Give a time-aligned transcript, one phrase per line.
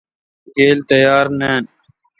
[0.55, 1.63] گیل تیار نان۔